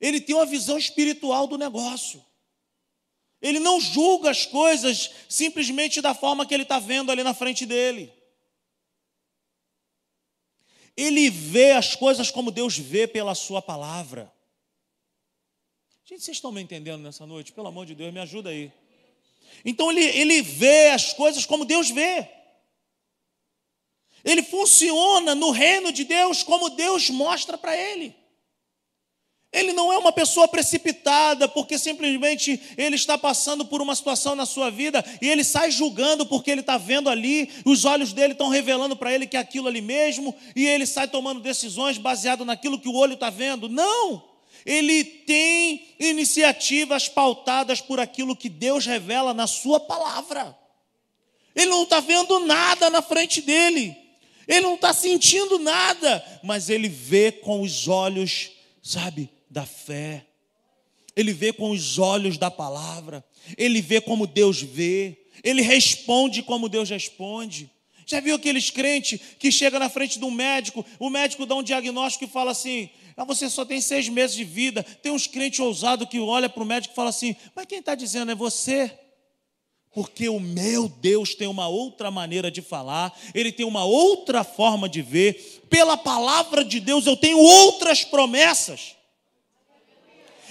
[0.00, 2.24] Ele tem uma visão espiritual do negócio.
[3.40, 7.66] Ele não julga as coisas simplesmente da forma que ele está vendo ali na frente
[7.66, 8.21] dele.
[10.96, 14.32] Ele vê as coisas como Deus vê pela Sua palavra.
[16.04, 17.52] Gente, vocês estão me entendendo nessa noite?
[17.52, 18.72] Pelo amor de Deus, me ajuda aí.
[19.64, 22.28] Então ele, ele vê as coisas como Deus vê.
[24.24, 28.14] Ele funciona no reino de Deus como Deus mostra para ele.
[29.52, 34.46] Ele não é uma pessoa precipitada porque simplesmente ele está passando por uma situação na
[34.46, 38.48] sua vida e ele sai julgando porque ele está vendo ali, os olhos dele estão
[38.48, 42.80] revelando para ele que é aquilo ali mesmo e ele sai tomando decisões baseado naquilo
[42.80, 43.68] que o olho está vendo.
[43.68, 44.32] Não!
[44.64, 50.56] ele tem iniciativas pautadas por aquilo que Deus revela na Sua palavra.
[51.54, 53.96] Ele não está vendo nada na frente dele,
[54.48, 58.50] ele não está sentindo nada, mas ele vê com os olhos,
[58.82, 60.26] sabe, da fé,
[61.14, 63.22] ele vê com os olhos da palavra,
[63.58, 67.70] ele vê como Deus vê, ele responde como Deus responde.
[68.06, 71.62] Já viu aqueles crentes que chega na frente de um médico, o médico dá um
[71.62, 74.82] diagnóstico e fala assim: ah, você só tem seis meses de vida.
[74.82, 77.94] Tem uns crentes ousados que olha para o médico e fala assim: mas quem está
[77.94, 78.90] dizendo é você?
[79.92, 84.88] Porque o meu Deus tem uma outra maneira de falar, ele tem uma outra forma
[84.88, 85.60] de ver.
[85.68, 88.96] Pela palavra de Deus eu tenho outras promessas.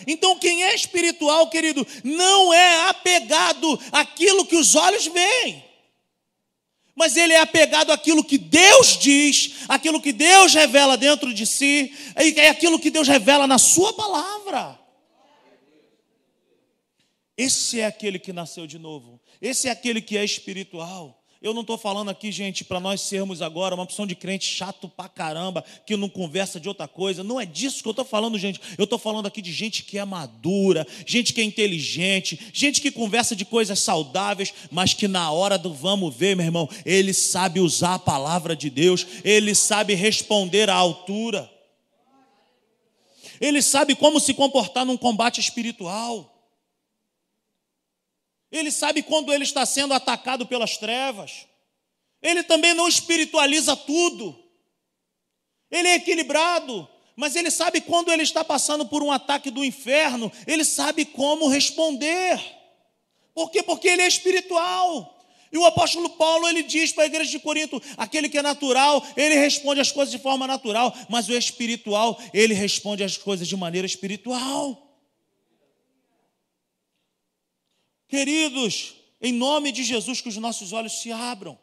[0.07, 5.71] Então, quem é espiritual, querido, não é apegado àquilo que os olhos veem
[6.95, 11.91] mas ele é apegado àquilo que Deus diz, aquilo que Deus revela dentro de si,
[12.15, 14.79] é aquilo que Deus revela na Sua palavra.
[17.37, 21.20] Esse é aquele que nasceu de novo, esse é aquele que é espiritual.
[21.41, 24.87] Eu não estou falando aqui, gente, para nós sermos agora uma opção de crente chato
[24.87, 27.23] pra caramba, que não conversa de outra coisa.
[27.23, 28.61] Não é disso que eu estou falando, gente.
[28.77, 32.91] Eu estou falando aqui de gente que é madura, gente que é inteligente, gente que
[32.91, 37.59] conversa de coisas saudáveis, mas que na hora do vamos ver, meu irmão, ele sabe
[37.59, 41.49] usar a palavra de Deus, ele sabe responder à altura.
[43.39, 46.31] Ele sabe como se comportar num combate espiritual.
[48.51, 51.47] Ele sabe quando ele está sendo atacado pelas trevas.
[52.21, 54.37] Ele também não espiritualiza tudo.
[55.71, 60.29] Ele é equilibrado, mas ele sabe quando ele está passando por um ataque do inferno,
[60.45, 62.39] ele sabe como responder.
[63.33, 63.63] Por quê?
[63.63, 65.17] Porque ele é espiritual.
[65.51, 69.05] E o apóstolo Paulo, ele diz para a igreja de Corinto, aquele que é natural,
[69.17, 73.55] ele responde as coisas de forma natural, mas o espiritual, ele responde as coisas de
[73.57, 74.90] maneira espiritual.
[78.11, 81.57] Queridos, em nome de Jesus, que os nossos olhos se abram.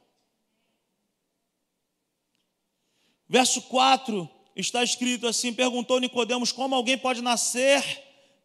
[3.28, 7.84] Verso 4 está escrito assim: perguntou Nicodemos como alguém pode nascer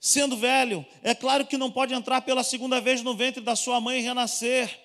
[0.01, 0.85] sendo velho.
[1.01, 4.03] É claro que não pode entrar pela segunda vez no ventre da sua mãe e
[4.03, 4.81] renascer.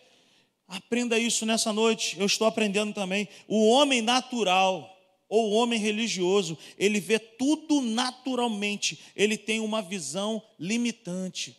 [0.69, 2.17] Aprenda isso nessa noite.
[2.21, 3.29] Eu estou aprendendo também.
[3.49, 4.97] O homem natural
[5.29, 9.01] ou o homem religioso, ele vê tudo naturalmente.
[9.17, 11.58] Ele tem uma visão limitante.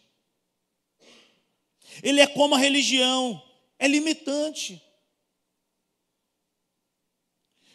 [2.01, 3.41] Ele é como a religião,
[3.77, 4.81] é limitante.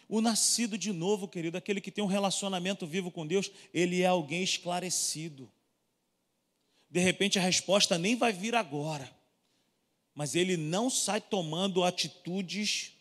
[0.07, 4.05] O nascido de novo, querido, aquele que tem um relacionamento vivo com Deus, ele é
[4.05, 5.51] alguém esclarecido.
[6.89, 9.13] De repente a resposta nem vai vir agora,
[10.13, 12.93] mas ele não sai tomando atitudes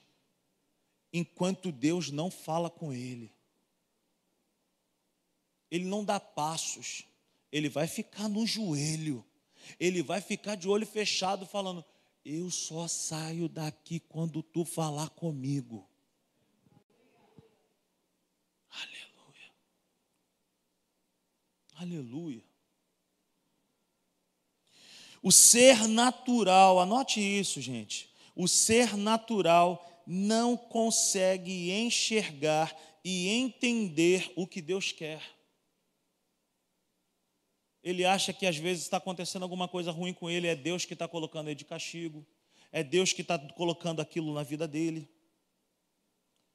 [1.12, 3.30] enquanto Deus não fala com ele.
[5.70, 7.04] Ele não dá passos,
[7.52, 9.24] ele vai ficar no joelho,
[9.78, 11.84] ele vai ficar de olho fechado, falando:
[12.24, 15.88] Eu só saio daqui quando tu falar comigo.
[21.76, 22.44] Aleluia.
[25.22, 28.10] O ser natural, anote isso, gente.
[28.36, 35.22] O ser natural não consegue enxergar e entender o que Deus quer.
[37.84, 40.94] Ele acha que às vezes está acontecendo alguma coisa ruim com ele, é Deus que
[40.94, 42.26] está colocando ele de castigo,
[42.72, 45.08] é Deus que está colocando aquilo na vida dele.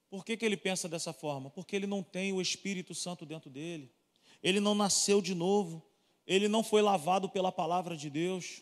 [0.09, 1.49] Por que, que ele pensa dessa forma?
[1.49, 3.93] Porque ele não tem o Espírito Santo dentro dele
[4.41, 5.83] ele não nasceu de novo,
[6.25, 8.61] ele não foi lavado pela palavra de Deus.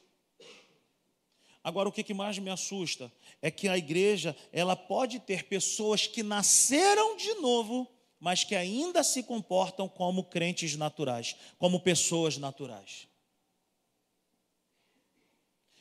[1.64, 6.24] Agora, o que mais me assusta é que a igreja ela pode ter pessoas que
[6.24, 7.88] nasceram de novo,
[8.20, 13.08] mas que ainda se comportam como crentes naturais, como pessoas naturais.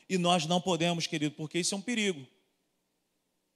[0.08, 2.26] E nós não podemos, querido, porque isso é um perigo.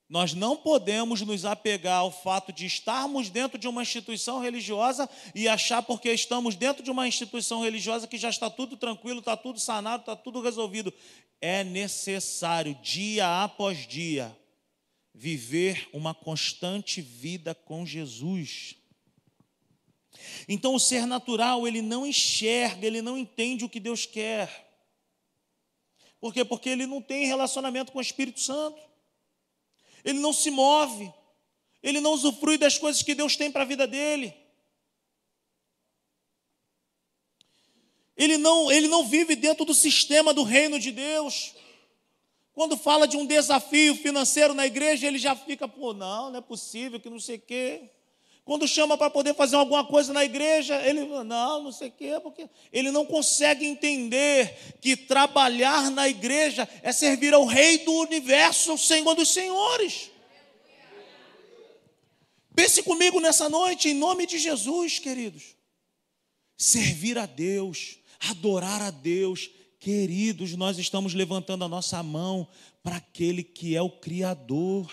[0.09, 5.47] Nós não podemos nos apegar ao fato de estarmos dentro de uma instituição religiosa e
[5.47, 9.61] achar porque estamos dentro de uma instituição religiosa que já está tudo tranquilo, está tudo
[9.61, 10.93] sanado, está tudo resolvido.
[11.41, 14.37] É necessário, dia após dia,
[15.15, 18.77] viver uma constante vida com Jesus.
[20.49, 24.69] Então, o ser natural, ele não enxerga, ele não entende o que Deus quer.
[26.21, 26.45] Por quê?
[26.45, 28.91] Porque ele não tem relacionamento com o Espírito Santo
[30.05, 31.13] ele não se move,
[31.83, 34.35] ele não usufrui das coisas que Deus tem para a vida dele.
[38.17, 41.55] Ele não, ele não vive dentro do sistema do reino de Deus.
[42.53, 46.43] Quando fala de um desafio financeiro na igreja, ele já fica, pô, não, não é
[46.43, 47.91] possível, que não sei o quê.
[48.45, 52.19] Quando chama para poder fazer alguma coisa na igreja, ele, não, não sei o quê,
[52.21, 58.75] porque ele não consegue entender que trabalhar na igreja é servir ao Rei do universo,
[58.75, 60.11] o Senhor dos Senhores.
[62.55, 65.55] Pense comigo nessa noite, em nome de Jesus, queridos.
[66.57, 69.49] Servir a Deus, adorar a Deus,
[69.81, 72.47] queridos, nós estamos levantando a nossa mão
[72.83, 74.93] para aquele que é o Criador.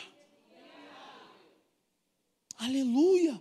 [2.58, 3.39] Aleluia.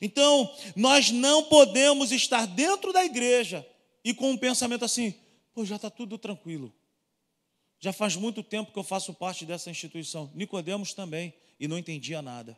[0.00, 3.66] Então, nós não podemos estar dentro da igreja
[4.04, 5.14] e com um pensamento assim:
[5.52, 6.72] pô, já está tudo tranquilo.
[7.80, 10.30] Já faz muito tempo que eu faço parte dessa instituição.
[10.34, 12.56] Nicodemos também, e não entendia nada.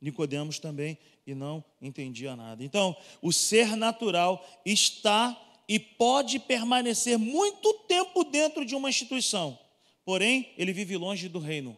[0.00, 2.62] Nicodemos também e não entendia nada.
[2.64, 9.58] Então, o ser natural está e pode permanecer muito tempo dentro de uma instituição.
[10.04, 11.76] Porém, ele vive longe do reino.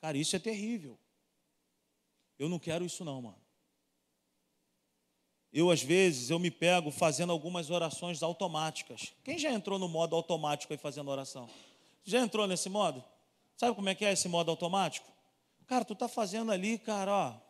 [0.00, 0.98] Cara, isso é terrível.
[2.38, 3.46] Eu não quero isso não, mano.
[5.52, 9.12] Eu, às vezes, eu me pego fazendo algumas orações automáticas.
[9.24, 11.48] Quem já entrou no modo automático aí fazendo oração?
[12.04, 13.02] Já entrou nesse modo?
[13.56, 15.10] Sabe como é que é esse modo automático?
[15.66, 17.45] Cara, tu tá fazendo ali, cara, ó.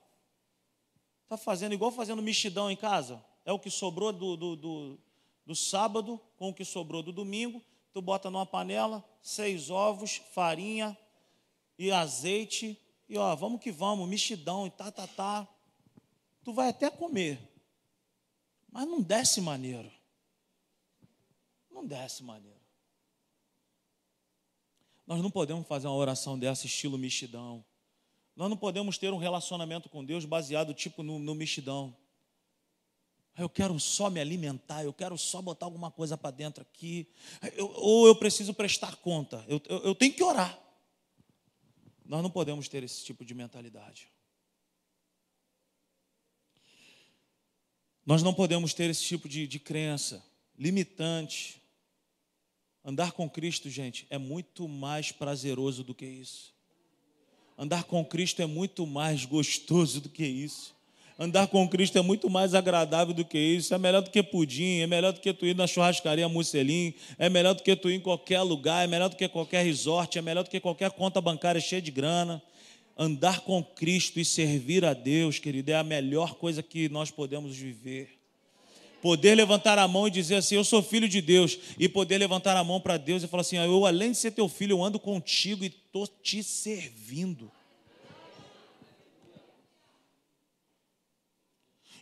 [1.28, 3.22] Tá fazendo igual fazendo mexidão em casa.
[3.44, 4.98] É o que sobrou do, do, do,
[5.44, 7.62] do sábado com o que sobrou do domingo.
[7.92, 10.96] Tu bota numa panela, seis ovos, farinha,
[11.78, 15.48] e azeite, e ó, vamos que vamos, mexidão e tá, tá, tá.
[16.42, 17.38] Tu vai até comer,
[18.70, 19.90] mas não desce maneiro.
[21.70, 22.60] Não desce maneiro.
[25.06, 27.64] Nós não podemos fazer uma oração dessa estilo mexidão.
[28.36, 31.96] Nós não podemos ter um relacionamento com Deus baseado tipo no, no mexidão.
[33.36, 37.08] Eu quero só me alimentar, eu quero só botar alguma coisa para dentro aqui.
[37.54, 39.42] Eu, ou eu preciso prestar conta.
[39.48, 40.58] Eu, eu, eu tenho que orar.
[42.04, 44.08] Nós não podemos ter esse tipo de mentalidade.
[48.04, 50.24] Nós não podemos ter esse tipo de, de crença
[50.56, 51.60] limitante.
[52.84, 56.55] Andar com Cristo, gente, é muito mais prazeroso do que isso.
[57.58, 60.76] Andar com Cristo é muito mais gostoso do que isso.
[61.18, 63.74] Andar com Cristo é muito mais agradável do que isso.
[63.74, 67.30] É melhor do que pudim, é melhor do que tu ir na churrascaria Musselim, é
[67.30, 70.22] melhor do que tu ir em qualquer lugar, é melhor do que qualquer resort, é
[70.22, 72.42] melhor do que qualquer conta bancária cheia de grana.
[72.98, 77.56] Andar com Cristo e servir a Deus, querido, é a melhor coisa que nós podemos
[77.56, 78.15] viver.
[79.06, 81.56] Poder levantar a mão e dizer assim: Eu sou filho de Deus.
[81.78, 84.48] E poder levantar a mão para Deus e falar assim: Eu, além de ser teu
[84.48, 87.48] filho, eu ando contigo e estou te servindo.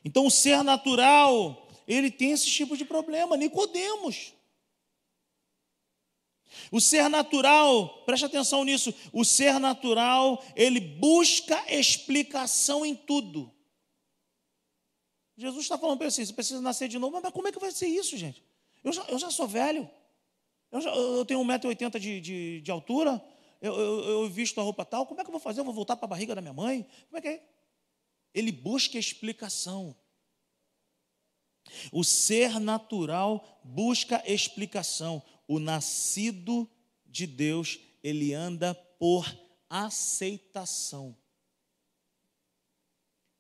[0.03, 3.37] Então, o ser natural, ele tem esse tipo de problema.
[3.37, 4.33] Nicodemos.
[6.73, 13.54] O ser natural, preste atenção nisso, o ser natural, ele busca explicação em tudo.
[15.37, 17.73] Jesus está falando para assim, você precisa nascer de novo, mas como é que vai
[17.73, 18.43] ser isso, gente?
[18.83, 19.91] Eu já, eu já sou velho,
[20.71, 23.23] eu, já, eu tenho 1,80m de, de, de altura,
[23.61, 25.61] eu, eu, eu, visto a roupa tal, como é que eu vou fazer?
[25.61, 26.87] Eu vou voltar para a barriga da minha mãe?
[27.07, 27.49] Como é que é?
[28.35, 29.97] Ele busca explicação.
[31.91, 35.23] O ser natural busca explicação.
[35.49, 36.69] O nascido
[37.07, 39.27] de Deus, ele anda por
[39.71, 41.17] aceitação.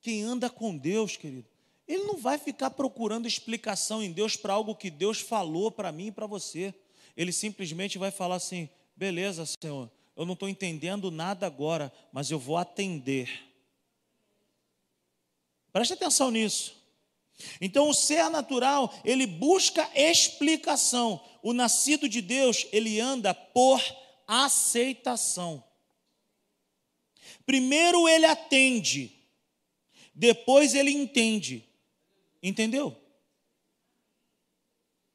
[0.00, 1.48] Quem anda com Deus, querido,
[1.86, 6.06] ele não vai ficar procurando explicação em Deus para algo que Deus falou para mim
[6.06, 6.74] e para você.
[7.16, 12.38] Ele simplesmente vai falar assim: beleza, Senhor, eu não estou entendendo nada agora, mas eu
[12.38, 13.28] vou atender.
[15.72, 16.82] Preste atenção nisso.
[17.60, 21.20] Então, o ser natural, ele busca explicação.
[21.42, 23.82] O nascido de Deus, ele anda por
[24.26, 25.62] aceitação.
[27.44, 29.12] Primeiro ele atende,
[30.14, 31.68] depois ele entende.
[32.44, 32.94] Entendeu?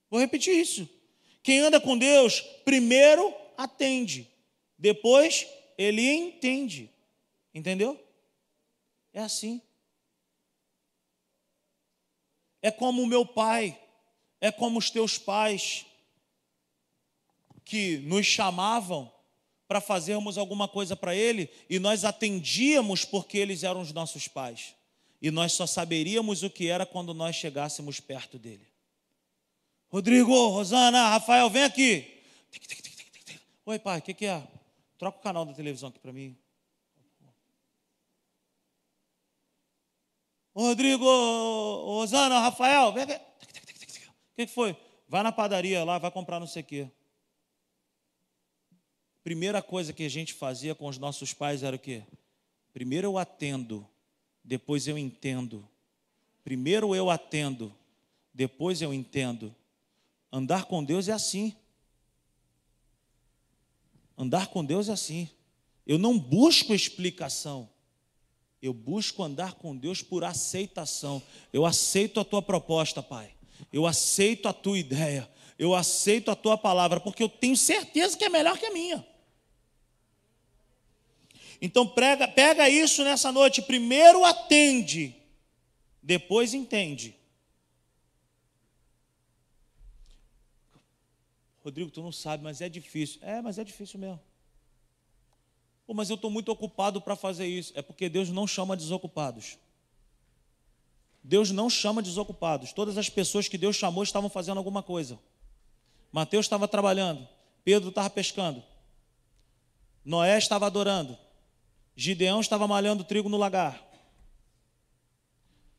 [0.09, 0.89] Vou repetir isso.
[1.43, 4.27] Quem anda com Deus, primeiro atende,
[4.75, 6.89] depois ele entende.
[7.53, 8.03] Entendeu?
[9.13, 9.61] É assim.
[12.63, 13.80] É como o meu pai,
[14.41, 15.86] é como os teus pais,
[17.63, 19.13] que nos chamavam
[19.67, 24.78] para fazermos alguma coisa para ele e nós atendíamos porque eles eram os nossos pais
[25.22, 28.67] e nós só saberíamos o que era quando nós chegássemos perto dele.
[29.89, 32.24] Rodrigo, Rosana, Rafael, vem aqui.
[33.65, 34.47] Oi, pai, o que, que é?
[34.97, 36.38] Troca o canal da televisão aqui para mim.
[40.55, 41.05] Rodrigo,
[41.86, 43.15] Rosana, Rafael, vem aqui.
[43.15, 44.76] O que, foi?
[45.07, 46.91] Vai na padaria lá, vai comprar não sei o quê.
[49.24, 52.03] Primeira coisa que a gente fazia com os nossos pais era o quê?
[52.72, 53.88] Primeiro eu atendo
[54.43, 55.67] depois eu entendo.
[56.43, 57.73] Primeiro eu atendo,
[58.33, 59.53] depois eu entendo.
[60.31, 61.55] Andar com Deus é assim.
[64.17, 65.29] Andar com Deus é assim.
[65.85, 67.69] Eu não busco explicação.
[68.61, 71.21] Eu busco andar com Deus por aceitação.
[71.53, 73.33] Eu aceito a tua proposta, Pai.
[73.71, 75.29] Eu aceito a tua ideia.
[75.57, 79.05] Eu aceito a tua palavra, porque eu tenho certeza que é melhor que a minha.
[81.62, 83.62] Então prega, pega isso nessa noite.
[83.62, 85.16] Primeiro atende,
[86.01, 87.16] depois entende.
[91.64, 93.20] Rodrigo, tu não sabe, mas é difícil.
[93.22, 94.20] É, mas é difícil mesmo.
[95.86, 97.74] Pô, mas eu estou muito ocupado para fazer isso.
[97.76, 99.57] É porque Deus não chama desocupados.
[101.24, 102.72] Deus não chama desocupados.
[102.72, 105.20] Todas as pessoas que Deus chamou estavam fazendo alguma coisa.
[106.12, 107.28] Mateus estava trabalhando.
[107.64, 108.64] Pedro estava pescando.
[110.03, 111.18] Noé estava adorando.
[111.99, 113.77] Gideão estava malhando trigo no lagar.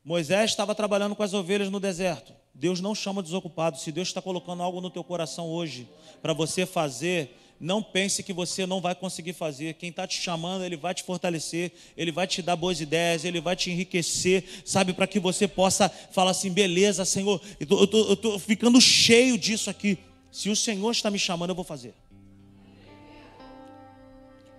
[0.05, 2.35] Moisés estava trabalhando com as ovelhas no deserto.
[2.53, 3.79] Deus não chama desocupado.
[3.79, 5.89] Se Deus está colocando algo no teu coração hoje
[6.21, 9.73] para você fazer, não pense que você não vai conseguir fazer.
[9.77, 13.41] Quem está te chamando, ele vai te fortalecer, ele vai te dar boas ideias, ele
[13.41, 18.79] vai te enriquecer, sabe, para que você possa falar assim: beleza, Senhor, eu estou ficando
[18.79, 19.97] cheio disso aqui.
[20.31, 21.95] Se o Senhor está me chamando, eu vou fazer.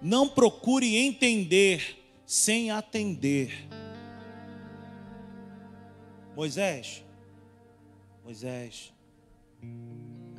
[0.01, 3.67] Não procure entender sem atender.
[6.35, 7.03] Moisés,
[8.23, 8.93] Moisés,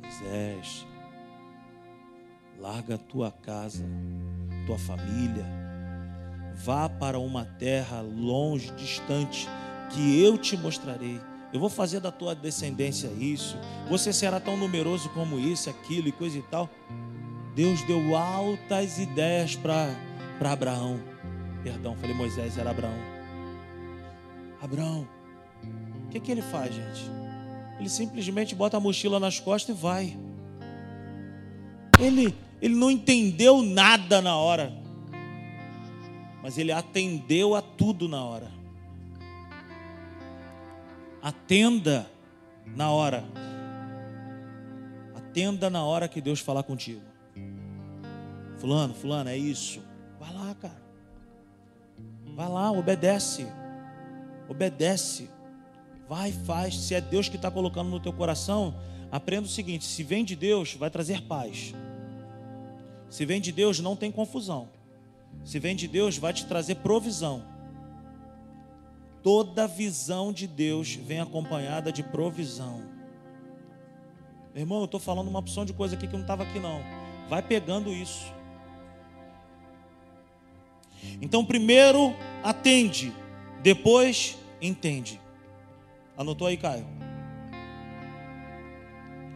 [0.01, 0.85] Moisés,
[2.59, 3.85] larga a tua casa,
[4.65, 5.45] tua família,
[6.55, 9.47] vá para uma terra longe, distante,
[9.91, 11.21] que eu te mostrarei.
[11.53, 13.55] Eu vou fazer da tua descendência isso.
[13.87, 16.67] Você será tão numeroso como isso, aquilo e coisa e tal.
[17.55, 19.95] Deus deu altas ideias para
[20.51, 20.99] Abraão.
[21.63, 22.97] Perdão, falei Moisés, era Abraão.
[24.61, 25.07] Abraão,
[26.05, 27.01] o que, que ele faz, gente?
[27.79, 30.17] Ele simplesmente bota a mochila nas costas e vai.
[31.99, 34.73] Ele, ele não entendeu nada na hora.
[36.41, 38.51] mas ele atendeu a tudo na hora.
[41.21, 42.05] Atenda
[42.65, 43.23] na hora.
[45.15, 47.12] Atenda na hora que Deus falar contigo.
[48.63, 49.81] Fulano, fulano, é isso.
[50.17, 50.81] Vai lá, cara.
[52.33, 53.45] Vai lá, obedece.
[54.47, 55.29] Obedece.
[56.07, 56.77] Vai, faz.
[56.77, 58.73] Se é Deus que está colocando no teu coração,
[59.11, 61.73] aprenda o seguinte: se vem de Deus, vai trazer paz.
[63.09, 64.69] Se vem de Deus, não tem confusão.
[65.43, 67.43] Se vem de Deus, vai te trazer provisão.
[69.21, 72.81] Toda visão de Deus vem acompanhada de provisão.
[74.55, 76.79] Irmão, eu estou falando uma opção de coisa aqui que não estava aqui não.
[77.27, 78.31] Vai pegando isso.
[81.21, 83.13] Então, primeiro atende,
[83.61, 85.19] depois entende.
[86.17, 86.85] Anotou aí, Caio?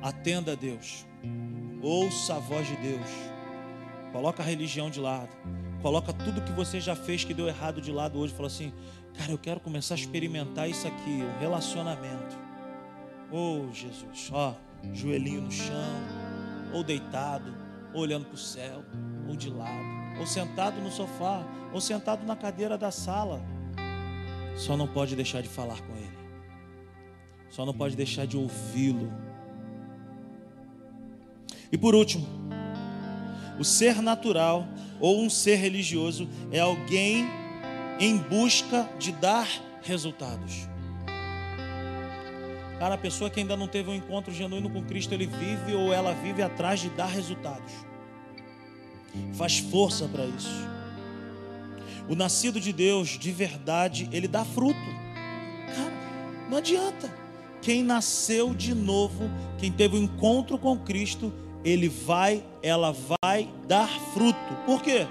[0.02, 1.06] Atenda a Deus.
[1.82, 3.08] Ouça a voz de Deus.
[4.12, 5.36] Coloca a religião de lado.
[5.82, 8.34] Coloca tudo que você já fez que deu errado de lado hoje.
[8.34, 8.74] Fala assim,
[9.14, 12.38] cara, eu quero começar a experimentar isso aqui, o relacionamento.
[13.32, 14.56] Oh, Jesus, ó,
[14.94, 16.02] joelhinho no chão,
[16.74, 17.54] ou deitado,
[17.94, 18.84] ou olhando para o céu,
[19.28, 21.44] ou de lado, ou sentado no sofá,
[21.74, 23.42] ou sentado na cadeira da sala.
[24.56, 26.18] Só não pode deixar de falar com Ele.
[27.50, 29.12] Só não pode deixar de ouvi-lo.
[31.72, 32.26] E por último,
[33.60, 34.68] o ser natural
[35.00, 37.28] ou um ser religioso é alguém
[38.00, 39.48] em busca de dar
[39.82, 40.68] resultados.
[42.80, 45.92] Cara, a pessoa que ainda não teve um encontro genuíno com Cristo, ele vive ou
[45.92, 47.74] ela vive atrás de dar resultados.
[49.34, 50.68] Faz força para isso.
[52.10, 54.80] O nascido de Deus, de verdade, ele dá fruto.
[55.76, 57.14] Cara, não adianta.
[57.62, 61.34] Quem nasceu de novo, quem teve um encontro com Cristo,
[61.66, 64.56] ele vai, ela vai dar fruto.
[64.66, 65.06] Por quê?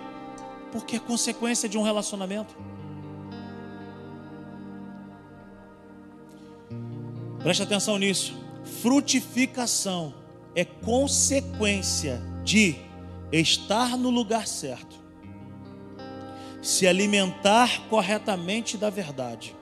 [0.72, 2.56] Porque é consequência de um relacionamento.
[7.42, 8.34] Preste atenção nisso.
[8.80, 10.14] Frutificação
[10.54, 12.85] é consequência de
[13.32, 14.96] estar no lugar certo,
[16.62, 19.54] se alimentar corretamente da verdade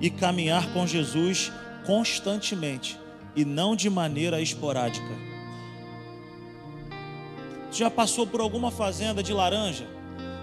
[0.00, 1.52] e caminhar com Jesus
[1.86, 2.98] constantemente
[3.34, 5.26] e não de maneira esporádica.
[7.70, 9.86] Tu já passou por alguma fazenda de laranja?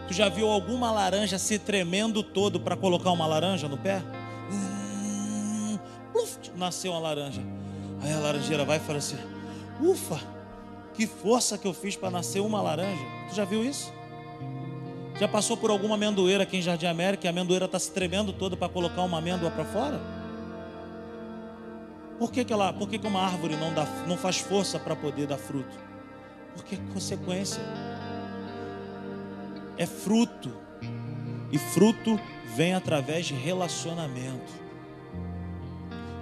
[0.08, 4.04] Tu já viu alguma laranja se tremendo todo para colocar uma laranja no pé?
[4.52, 5.80] Hum,
[6.14, 7.42] uf, nasceu uma laranja.
[8.02, 9.18] Aí a laranjeira vai e fala assim:
[9.82, 10.20] Ufa,
[10.94, 13.04] que força que eu fiz para nascer uma laranja.
[13.30, 13.92] Tu já viu isso?
[15.20, 18.34] Já passou por alguma amendoeira aqui em Jardim América e a amendoeira está se tremendo
[18.34, 20.02] toda para colocar uma amêndoa para fora?
[22.18, 24.96] Por que, que, ela, por que, que uma árvore não, dá, não faz força para
[24.96, 25.78] poder dar fruto?
[26.56, 27.62] Porque é consequência.
[29.78, 30.56] É fruto.
[31.52, 32.20] E fruto
[32.56, 34.52] vem através de relacionamento.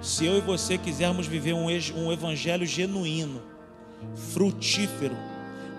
[0.01, 3.50] Se eu e você quisermos viver um, um evangelho genuíno,
[4.15, 5.15] frutífero,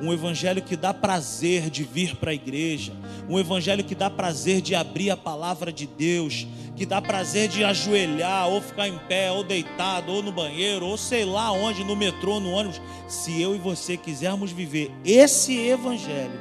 [0.00, 2.92] um evangelho que dá prazer de vir para a igreja,
[3.28, 7.62] um evangelho que dá prazer de abrir a palavra de Deus, que dá prazer de
[7.62, 11.94] ajoelhar, ou ficar em pé, ou deitado, ou no banheiro, ou sei lá onde, no
[11.94, 12.80] metrô, no ônibus.
[13.06, 16.40] Se eu e você quisermos viver esse evangelho,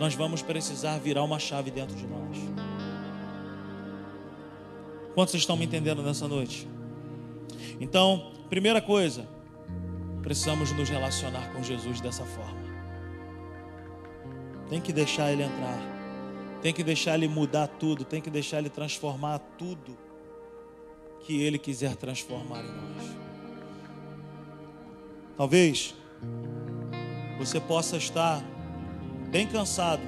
[0.00, 2.38] nós vamos precisar virar uma chave dentro de nós.
[5.14, 6.66] Quantos estão me entendendo nessa noite?
[7.80, 9.28] Então, primeira coisa,
[10.22, 12.68] precisamos nos relacionar com Jesus dessa forma.
[14.68, 15.98] Tem que deixar ele entrar.
[16.60, 19.96] Tem que deixar ele mudar tudo, tem que deixar ele transformar tudo
[21.20, 23.16] que ele quiser transformar em nós.
[25.36, 25.94] Talvez
[27.38, 28.42] você possa estar
[29.30, 30.02] bem cansado,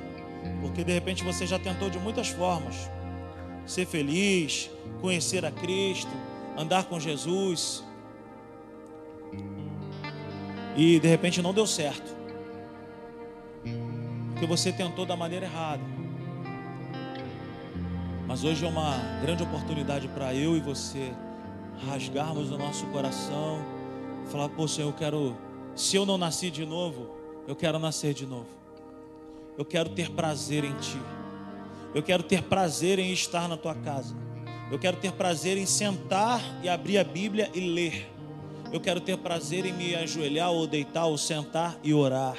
[0.61, 2.91] porque de repente você já tentou de muitas formas
[3.67, 4.69] ser feliz,
[5.01, 6.11] conhecer a Cristo,
[6.57, 7.85] andar com Jesus,
[10.81, 12.21] e de repente não deu certo
[14.41, 15.83] porque você tentou da maneira errada.
[18.27, 21.13] Mas hoje é uma grande oportunidade para eu e você
[21.87, 23.63] rasgarmos o nosso coração,
[24.31, 25.37] falar: Pô, Senhor, eu quero,
[25.77, 27.11] se eu não nasci de novo,
[27.47, 28.49] eu quero nascer de novo.
[29.59, 30.99] Eu quero ter prazer em Ti.
[31.95, 34.17] Eu quero ter prazer em estar na Tua casa.
[34.73, 38.11] Eu quero ter prazer em sentar e abrir a Bíblia e ler.
[38.73, 42.37] Eu quero ter prazer em me ajoelhar ou deitar ou sentar e orar.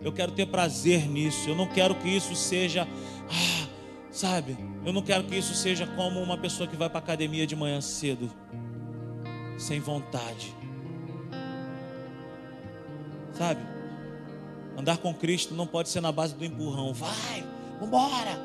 [0.00, 1.48] Eu quero ter prazer nisso.
[1.48, 2.86] Eu não quero que isso seja,
[3.28, 3.68] ah,
[4.10, 4.56] sabe?
[4.84, 7.80] Eu não quero que isso seja como uma pessoa que vai para academia de manhã
[7.80, 8.30] cedo,
[9.58, 10.54] sem vontade.
[13.32, 13.60] Sabe?
[14.76, 16.92] Andar com Cristo não pode ser na base do empurrão.
[16.92, 17.44] Vai,
[17.80, 18.38] vambora.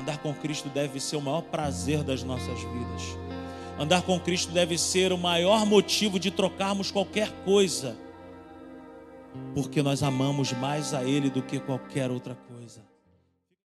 [0.00, 3.25] Andar com Cristo deve ser o maior prazer das nossas vidas.
[3.78, 7.96] Andar com Cristo deve ser o maior motivo de trocarmos qualquer coisa,
[9.54, 12.45] porque nós amamos mais a Ele do que qualquer outra coisa.